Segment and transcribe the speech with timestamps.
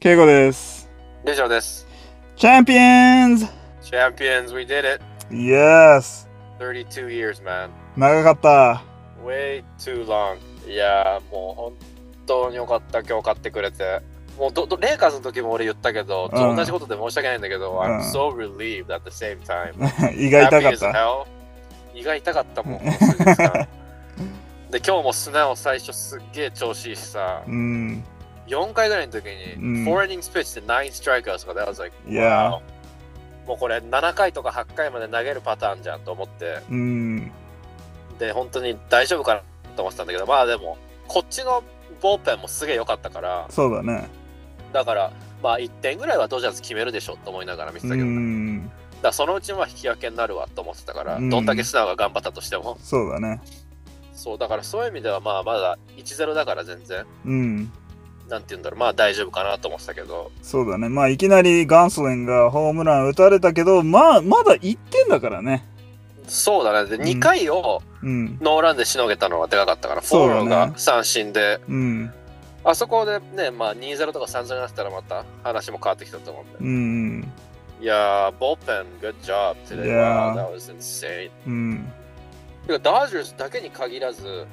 [0.00, 0.88] ケイゴです。
[1.26, 1.86] 以上です。
[2.34, 3.46] Champions!
[3.82, 5.02] Champions, we did it.
[5.30, 6.26] Yes!
[6.58, 7.68] 32 years, man.
[7.98, 8.82] 長かった。
[9.22, 10.38] Way too long.
[10.66, 11.72] いやー、もう本
[12.26, 14.00] 当によかった、今日買ってくれて。
[14.38, 19.74] もうどどレイカーズの時も俺言ったけど、うん同じことで申し訳ないんだけど、うん I'm so relieved at the same time.
[20.18, 21.26] 胃が痛かった。
[21.92, 22.80] 胃が痛かったもん、
[24.72, 28.02] で、今日もスナを最初すっげえ調子いいしさ、うん。
[28.50, 29.24] 4回ぐらいの時
[29.56, 30.86] うんに、4 innings pitch で9
[31.22, 32.60] strikeouts とかで、I was like, wow.
[33.46, 37.30] もうこれ7回とか8回まで投げるパターンじゃんと思って、うん。
[38.18, 39.40] で、本当に大丈夫かな
[39.76, 40.76] と思ってたんだけど、まあでも、
[41.08, 41.62] こっちの
[42.00, 44.08] ボールペンもすげえ良かったから、そうだね。
[44.72, 45.10] だから、
[45.42, 48.70] まあ1点ぐらいはドジャース決めるでしょと思いながら見てうたけど、だかん。
[49.02, 53.40] らそのうちは引き分けになるわと思ってたから、うんどんだけスナーが頑張ったとしても、そうだね。
[54.12, 57.72] そう、だからそういう意味ではまあまだ1-0だから全然、うん。
[58.30, 60.88] なんて言うんだろう、まあ大丈夫かなと思ってたけど、そうだね。
[60.88, 65.66] まあいきなりガンスレンがホームラン打たれたけど、まあまだ1点だからね。
[66.28, 68.38] そうだね、で、うん2回をうん。
[68.40, 72.12] ノーランでしのげたのはでかかったから、うだねォーローが三振で、うん。
[72.62, 76.58] あそこでね、まあ2-0とか3-0になったらまた話も変わってきたと思うんで。
[76.60, 77.32] うん。
[77.82, 79.86] いやー、ボーペン、good job today.
[79.86, 81.30] Wow, that was insane.
[81.46, 81.92] うん。
[82.66, 84.46] てか、ドジャースだけに限らず、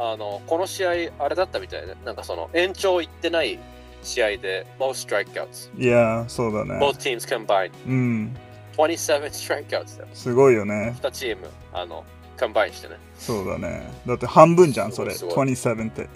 [0.00, 3.58] あの、この試合、あれだったみたいで、なんかその、延長行ってない
[4.02, 5.70] 試合で、most strikeouts.
[5.76, 6.74] いや、そうだね。
[6.78, 7.72] Both teams combined.
[7.86, 8.36] うん。
[8.76, 10.08] 27 strikeouts だよ。
[10.14, 10.96] すごいよね。
[11.02, 12.04] 2チーム、あの、
[12.38, 12.96] combine してね。
[13.18, 13.90] そうだね。
[14.06, 15.10] だって半分じゃん、それ。
[15.10, 16.08] すごい27って。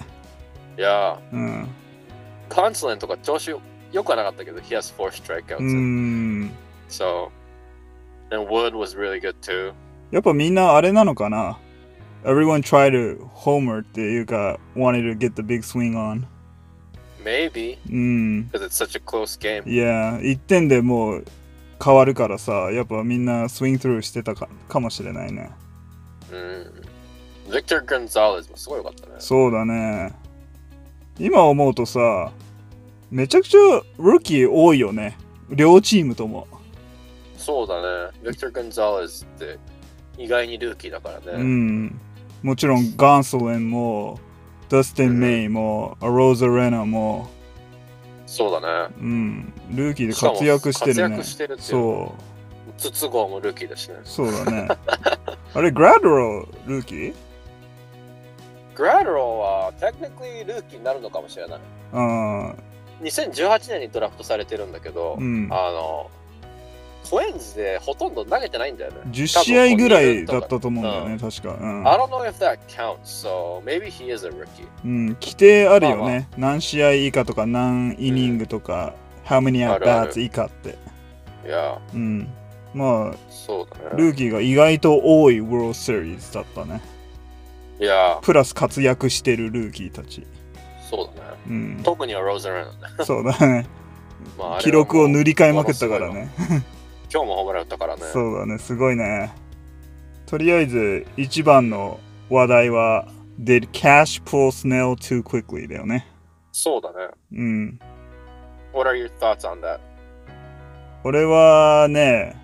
[0.78, 1.62] いやうん。
[1.64, 1.66] ー、
[2.48, 3.60] ゴンソリンとか調子よ
[3.90, 5.58] よくはなかったけど、he has four strikeouts.
[5.58, 6.50] うん。
[6.88, 7.30] So,
[8.30, 9.72] and Wood was really good too.
[10.12, 11.58] やっぱみんなあれなのかな？
[12.24, 16.24] ?Everyone try to homer っていうか、wanted to get the big swing on.
[17.24, 18.48] Maybe, うん。
[18.52, 19.68] because it's such a close game.
[19.68, 21.24] いや、1点でもう
[21.82, 25.50] 変わるからさ、やっぱみんなスイングスルーしてたかかもしれないね。
[26.30, 27.52] うん。
[27.52, 29.14] Victor Gonzalez もすごいよかったね。
[29.18, 30.12] そうだね。
[31.18, 32.32] 今思うとさ、
[33.10, 33.58] めちゃくちゃ
[33.98, 35.16] ルーキー多いよね。
[35.50, 36.46] 両チームとも。
[37.36, 38.10] そうだね。
[38.22, 39.58] Victor Gonzalez って
[40.16, 41.42] 意外にルーキーだからうね。
[41.44, 42.00] ん。
[42.42, 44.18] もちろんガンソレンも、
[44.68, 47.28] ダスティン・メイも、アローザ・レナも、
[48.26, 48.94] そうだね。
[48.98, 49.52] うん。
[49.70, 51.24] ルーキーで活躍してるね活躍。
[51.24, 52.32] してるっていうのそう。
[52.78, 53.96] 筒香もルーキーだしね。
[54.04, 54.68] そうだね。
[55.54, 57.14] あれ、グラドロルーキー？
[58.74, 61.60] グラドロは technically ルーキーになるのかもしれない。
[61.92, 62.54] あ
[63.02, 66.10] 2018年にドラフトされてるんだけど、うんあの、
[67.08, 68.98] トゥエンズでほとんど投げてないんだよね。
[69.10, 71.54] 10試合ぐらいだったと思うんだよね、確か。
[71.60, 74.66] うん I don't know if that counts, so maybe he is a rookie.
[74.84, 76.28] うん、規定あるよまあね。
[76.36, 78.94] 何試合以下とか、何イニングとか、
[79.26, 80.78] how many あ at bats 以下って。
[81.46, 82.28] いや、うん。
[82.74, 83.96] まあ、そうだね。
[83.96, 86.80] ルーキーが意外と多い World Series だったね。
[87.80, 90.26] いや、プラス活躍してるルーキーたち。
[90.88, 91.38] そうだね。
[91.48, 91.80] うん。
[91.82, 92.66] 特にはローザレン。
[93.04, 93.66] そうだね。
[94.60, 96.30] 記録を塗り替えまくったからね。
[97.12, 98.02] 今日もホームラン打ったからね。
[98.10, 99.34] そうだね、すごいね。
[100.24, 102.00] とりあえず、一番の
[102.30, 103.06] 話題は、
[103.38, 105.68] Did Cash pull Snell too quickly?
[105.68, 106.06] だよね。
[106.52, 107.10] そうだね。
[107.34, 107.78] うん。
[108.72, 109.78] What are your thoughts on that?
[111.04, 112.34] 俺はね、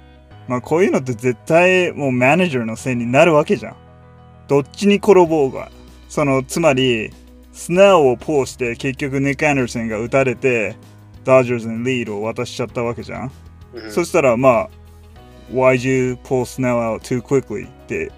[0.49, 3.77] まあこういうのって絶対もうマネージャーのせいになるわけじゃん。
[4.49, 5.71] どっちに転ぼうが。
[6.11, 7.11] その、つまり、
[7.53, 10.77] スネルをポーして結局ニック・アンダーソンが打たれて、
[11.25, 13.33] ダージャーズにリードを渡しちゃったわけじゃん。
[13.75, 14.71] うんそしたらまあ、
[15.53, 17.67] Why'd you pull Snell out too quickly?
[17.67, 18.13] って、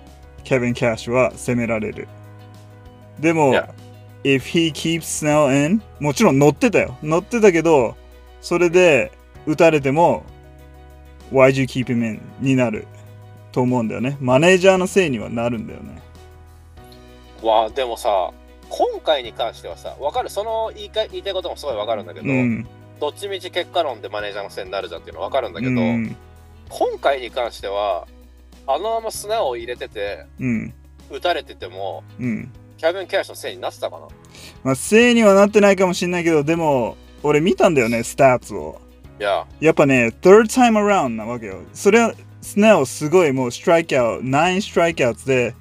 [0.45, 2.09] ケビン・キャッシュは責められる。
[3.19, 3.69] でも、Yeah.
[4.25, 6.97] if he keeps Snell in, もちろん乗ってたよ。
[7.03, 7.97] 乗ってたけど、
[8.41, 9.13] それで
[9.47, 10.25] 打たれても、
[11.33, 12.21] Why'd you keep him in?
[12.41, 12.87] になる
[13.53, 14.17] と思うんだよね。
[14.21, 16.01] マネージャーのせいにはなるんだよね。
[17.43, 18.33] わあでもさ、
[18.69, 22.67] 今回に関してはさ、わかる、その言いか言いたいこともすごいわかるんだけど、うん。
[23.01, 26.17] どっちみち結果論でマネージャーのせいになるじゃんっていうのはわかるんだけど、うん。
[26.69, 28.07] 今回に関しては、
[28.67, 30.75] あのまま砂を入れてて、うん。
[31.11, 32.53] 打たれてても、うん。
[32.77, 34.07] キャビン・キャッシュのせいになってたかな
[34.63, 38.81] まあ、せいにはなってないかもしれないけど、でも、俺見たんだよね、スタッツを。
[39.19, 41.63] いや、やっぱね、third time around なわけよ。
[41.73, 45.55] それは、スネルすごいもう strikeout、9 strikeout で、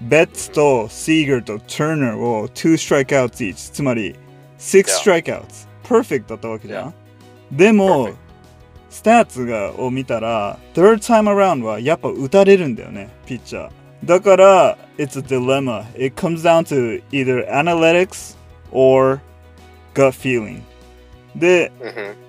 [0.00, 3.72] ベッツとシーガーとターナーを2ストライクアウト each。
[3.72, 4.16] つまり、
[4.58, 5.73] 6 strikeout。
[5.84, 6.94] Perfect だったわけじゃん。
[7.52, 8.10] でも
[8.90, 13.70] スタッツがを見たら、third time around はやっぱ打たれるんだよね、ピッチャー。
[14.04, 15.84] だから、it's a dilemma.
[15.96, 18.36] It comes down to either analytics
[18.70, 19.20] or
[19.94, 20.62] gut feeling.
[21.34, 21.72] で、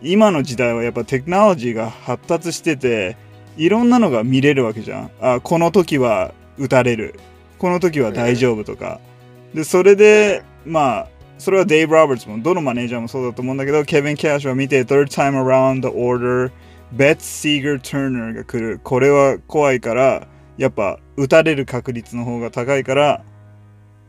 [0.01, 3.17] 今の時代はやっぱテクノロジーが発達してて、
[3.57, 5.11] いろんなのが見れるわけじゃん。
[5.21, 7.19] あ、この時は打たれる。
[7.59, 8.99] この時は大丈夫とか。
[9.53, 16.51] で、それで、まあ、それはデイブ・ロバーツも、どのマネージャーもそうだと思うんだけど、ケビン・キャッシュは見て、Third time around the order,
[16.95, 18.79] Bet Seeger Turner が来る。
[18.83, 20.27] これは怖いから、
[20.57, 23.23] やっぱ打たれる確率の方が高いから、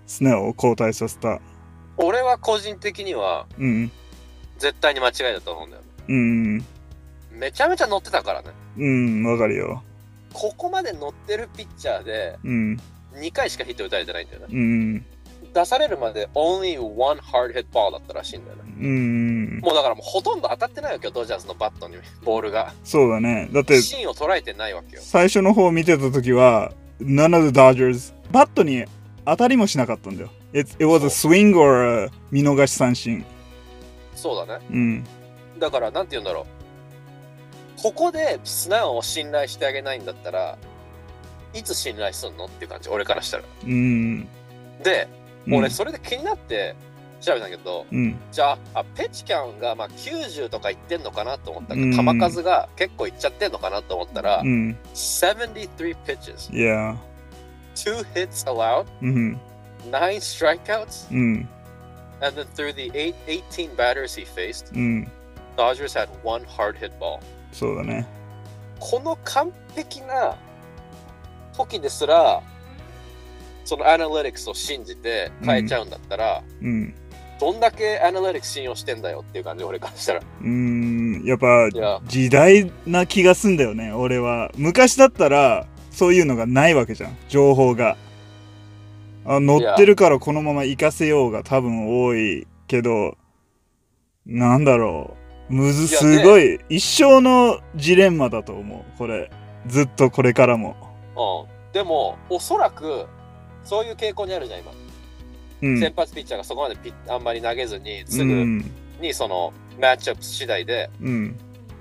[0.06, 1.40] スネ夫を交代させた。
[1.96, 3.90] 俺は個人的にはうん。
[4.58, 5.82] 絶対に間違いだと思うんだよ。
[6.08, 6.64] うん。
[7.30, 8.50] めちゃめちゃ乗ってたからね。
[8.78, 9.82] うん、わかるよ。
[10.32, 12.80] ここまで乗ってるピッチャーでうん。
[13.14, 14.46] 2回しかヒット打たれてないんだよね。
[14.50, 15.04] うん。
[15.56, 18.62] 出されるまで only one hard hit ball だったらしいんだよね。
[18.78, 19.58] うん。
[19.60, 22.74] もうだからもうほとんど当たってないわけよ、ドジャースのバットにボールが。
[22.84, 23.48] そうだね。
[23.52, 25.02] だって、芯を捉えてないわけよ。
[25.02, 28.84] 最初の方見てた時は、None of the Dodgers、バットに
[29.24, 30.30] 当たりもしなかったんだよ。
[30.52, 33.24] It, it was a swing or a 見逃し三振。
[34.14, 34.66] そうだね。
[34.70, 35.04] うん。
[35.58, 36.42] だからなんて言うんだろ
[37.78, 37.82] う。
[37.82, 40.58] ここで素直を信頼してあげないんだったら、
[41.54, 42.44] いつ信頼すんの？
[42.44, 43.44] っていう感じ、俺からしたら。
[43.64, 44.28] うん。
[44.82, 45.08] で、
[45.46, 46.74] うん俺それで気になって
[47.20, 48.16] 調べたけど、うん。
[48.32, 54.76] じゃああペッチキャンがまあ90とかいってんのかなと思ったけど、うん球数が結構いっちゃってんのかなと思ったら、うん。
[54.94, 56.96] 73 pitches, Yeah.
[57.74, 59.40] 2 hits allowed, うん。
[59.90, 61.48] 9 strikeouts, うん。
[62.22, 65.10] and then through the eight, 18 batters he faced, うん。
[65.56, 67.20] Dodgers had one hard hit ball.
[67.52, 68.06] そうだね。
[68.78, 70.36] この完璧な
[71.56, 72.42] 時ですら、
[73.66, 76.94] そのアナリティクスを信じて変えちゃうんだったら、うん。
[77.38, 80.20] どんだけアナリティクス信用してんだよっていう感じ、俺からしたら。
[80.40, 81.22] うん。
[81.24, 81.68] やっぱ
[82.06, 84.50] 時代な気がすんだよね、俺は。
[84.56, 87.96] 昔だったら、そういうのがないわけじゃん、情報が。
[89.28, 93.16] あ乗ってるからこのまま行かせようが多分多いけど、
[94.24, 95.16] なんだろ
[95.48, 95.54] う。
[95.54, 99.30] むず、すごい、一生のジレンマだと思う、これ。
[99.66, 100.76] ずっとこれからも。
[101.16, 103.06] うん、でも、おそらく、
[103.66, 104.72] そういう傾向にあるじゃん、今。
[105.62, 105.80] うん。
[105.80, 108.70] 先発ピッチャーがそこまでピッあんまり投げずに、すぐうん。
[109.00, 111.38] にそのマッチアップ次第でうん。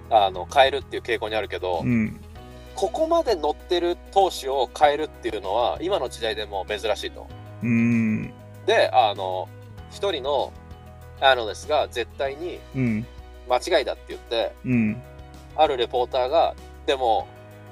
[0.09, 2.19] あの変えるっていう傾向にあるけど、うん。
[2.75, 7.27] ここまで乗ってる投手を変えるっていうのは、今の時代でも珍しいと。
[7.63, 8.33] うん。
[8.65, 9.47] で、あの、
[9.91, 10.51] 一人の
[11.21, 13.05] アナリストが絶対にうん。
[13.47, 15.01] 間違いだって言って、うん。
[15.55, 16.55] あるレポーターが、
[16.85, 17.27] でも、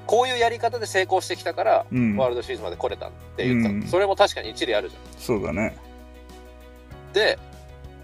[0.06, 5.20] こういうやり方で成功してきたから、うんワールドシリーズまで来れたって言ったの、うんそれも確かに一理あるじゃん。
[5.20, 5.76] そうだね。
[7.12, 7.38] で、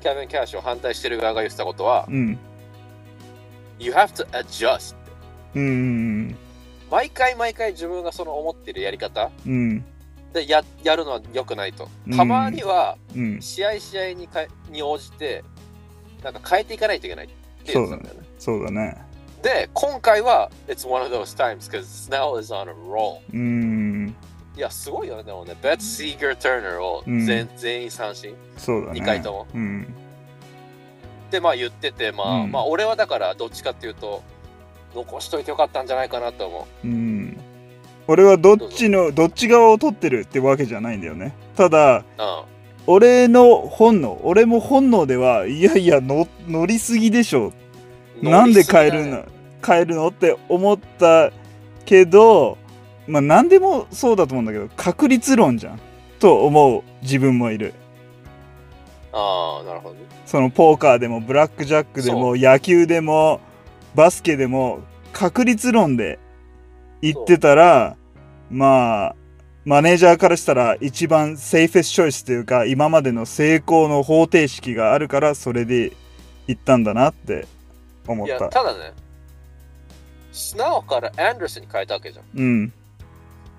[0.01, 2.39] キャビン・キャッシュを反対してる側が言ってたことは、うん。
[3.79, 4.95] You have to adjust.
[5.55, 6.37] うん。
[6.91, 9.85] 毎回毎回自分がその思ってるやり方うん。
[10.33, 12.17] でややるのは良くないとうん。
[12.17, 13.41] たまにはうん。
[13.41, 15.43] 試合試合にかに応じて
[16.23, 17.35] なんか変えていかないといけないって
[17.73, 18.27] 言ってたんだよね。
[18.39, 18.97] そうだね。
[19.43, 23.21] で、今回は It's one of those times because Snell is on a roll.
[23.33, 24.15] うん。
[24.57, 25.57] いや、すごいよね、でもね。
[25.63, 28.35] ベッツ・シーガー・ターナーを全,、全員三振。
[28.57, 29.01] そうだね。
[29.01, 29.47] 二回とも。
[29.55, 29.95] うん。
[31.31, 34.23] で、まあ言ってて、まあ、うんまあ俺はだからどっちかっていうと、
[34.95, 36.87] 残しといてよかったんじゃないかなと思う。
[36.87, 37.39] うん。
[38.09, 41.35] 俺はどっちの、どっち側を取ってるってわけじゃないんだよね。
[41.57, 42.05] ただ、うん。
[42.87, 47.53] 俺の本能、俺も本能では、いやいや、の乗りすぎでしょ。
[48.23, 49.25] なんで変えるの、
[49.67, 50.09] 変えるの？
[50.09, 51.33] って思った
[51.85, 52.59] けど、
[53.07, 55.81] まあ何でもそうだと思うんだけど、確率論じゃん。
[56.19, 57.73] と思う自分もいる。
[59.13, 60.01] ああ、なるほどね。
[60.27, 63.41] そのポーカーでもブラックジャックでも野球でも
[63.95, 64.81] バスケでも
[65.13, 66.19] 確率論で
[67.01, 67.97] 言ってたら
[68.51, 69.17] まあ
[69.65, 75.93] マネージャーからしたら一番セーフェスチョイスというか今までの成功の方程式があるからそれで
[76.47, 77.49] 言ったんだなって
[78.07, 78.49] 思っいや、た。
[78.49, 78.93] ただね、
[80.33, 82.25] スナオからアンダーソンに変えたわけじゃん。
[82.35, 82.73] うん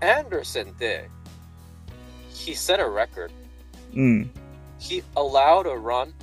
[0.01, 1.10] アンダーソンって、
[2.31, 3.31] he set a record.
[3.95, 4.31] うん。
[4.79, 6.13] He allowed a run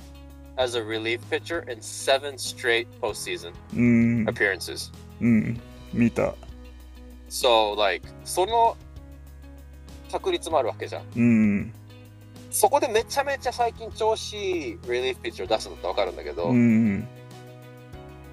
[0.57, 4.27] as a relief pitcher in seven straight postseason うん。
[4.27, 4.91] appearances.
[5.21, 5.59] うん。
[5.93, 6.33] 見た。
[7.29, 8.75] So, like, その
[10.11, 11.03] 確率もあるわけじゃん。
[11.15, 11.73] うん。
[12.51, 17.07] そこでめちゃめちゃ最近調子いいリリーフピッチを出すのってわかるんだけど、うん。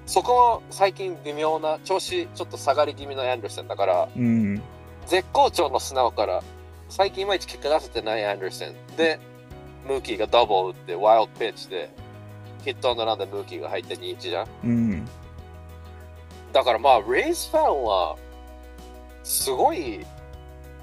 [0.07, 4.61] そこも最近微妙な調子ちょっと下がり気味のアンダーソンだから、うん。
[5.05, 6.41] 絶好調の素直から
[6.89, 9.19] 最近いまいち結果出せてないアンダーソンで、
[9.85, 11.89] ムーキーがダブル打ってワイルドピッチで
[12.63, 14.47] ヒットオンドランでムーキーが入って2-1じゃん。
[14.63, 15.07] うん。
[16.53, 18.15] だからまあ、レイズファンは、
[19.23, 20.05] すごい、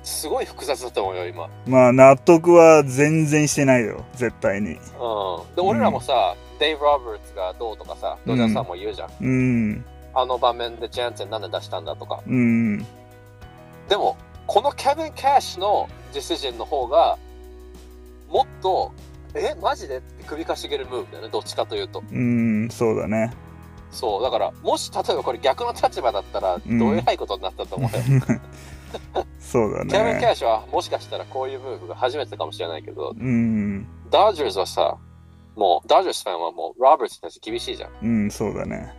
[0.03, 1.49] すごい複雑だと思うよ、今。
[1.67, 4.05] まあ納得は全然してないよ。
[4.15, 4.73] 絶対に。
[4.73, 4.77] うん。
[4.77, 9.11] で、俺らもさ、デイブ・ロバーツがどうとかさ、ドジャースさんも言うじゃん。
[9.21, 9.85] うん。
[10.15, 12.23] あの場面でジャンセンなんで出したんだとか。
[12.27, 12.79] うん。
[13.89, 17.19] でも、このケビン・キャッシュのディシジョンの方が、
[18.29, 18.93] もっと、
[19.35, 19.99] え、マジで？
[19.99, 22.03] って首かしげるムーブだよね、どっちかというと。
[22.13, 23.33] うん、そうだね。
[23.91, 27.99] そう、だから、もし例えばこれ逆の立場だったら、んどうえらいことになったと思うよ。
[29.41, 30.27] そうだケビン・キャね。
[30.31, 33.87] ッシュはもしかしたらこういうムーブが初めてかもしれないけど、うん。
[34.11, 34.97] ダージャーズはさ、
[35.57, 37.91] もう、ダージャーズファンはもう、ロバーツに対して厳しいじゃん。
[38.03, 38.95] うん、そうだね。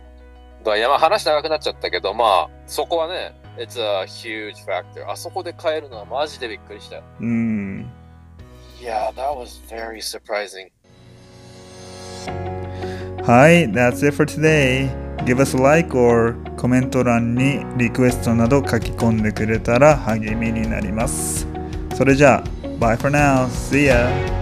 [0.64, 5.08] だまあ話長くなっちゃったけど、まあ、そこはね、It's a huge factor.
[5.08, 7.02] あそこで変えるのはマジでびっくりしたよ。
[7.20, 7.90] うん。
[8.80, 10.70] Yeah, that was very surprising.
[13.22, 14.90] はい、That's it for today.
[15.24, 21.46] Give us a like or コメント欄にリクエストなど書き込んでくれたら励みになります。
[21.94, 23.46] それじゃあ、Bye for now.
[23.48, 24.35] See ya!